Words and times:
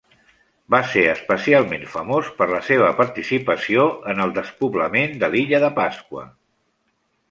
Va 0.75 0.79
ser 0.93 1.03
especialment 1.09 1.85
famós 1.97 2.33
per 2.41 2.49
la 2.55 2.63
seva 2.71 2.89
participació 3.03 3.87
en 4.15 4.27
el 4.27 4.37
despoblament 4.43 5.19
de 5.25 5.35
l'illa 5.37 5.65
de 5.69 5.75
Pasqua. 5.83 6.31